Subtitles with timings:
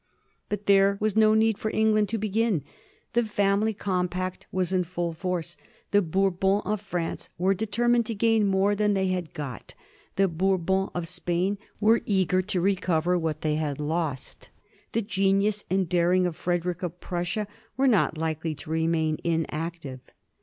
[0.49, 2.63] But there was no need for England to begin.
[3.13, 5.57] The Family Compact was in full force.
[5.91, 9.75] The Bourbons of France were deter mined to gain more than they had got;
[10.15, 14.49] the Bourbons of Spain were eager to recover what they had lost.
[14.93, 17.45] The genius and daring of Frederick of Prussia
[17.77, 19.99] were not likely to remain inactive.